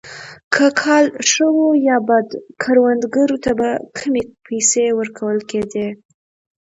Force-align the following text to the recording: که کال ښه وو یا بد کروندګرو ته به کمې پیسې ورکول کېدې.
که 0.53 0.65
کال 0.81 1.05
ښه 1.29 1.45
وو 1.55 1.69
یا 1.87 1.97
بد 2.09 2.27
کروندګرو 2.61 3.37
ته 3.45 3.51
به 3.59 3.69
کمې 3.97 4.21
پیسې 4.45 4.85
ورکول 4.99 5.37
کېدې. 5.49 5.87